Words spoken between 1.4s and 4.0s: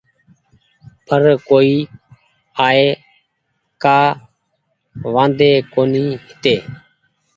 ڪونيٚ آئي ڪآ